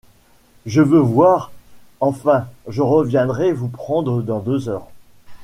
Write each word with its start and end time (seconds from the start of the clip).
Je 0.65 0.81
veux 0.81 0.97
voir… 0.97 1.51
enfin, 1.99 2.47
je 2.67 2.81
reviendrai 2.81 3.51
vous 3.51 3.67
prendre 3.69 4.23
dans 4.23 4.39
deux 4.39 4.67
heures 4.67 4.87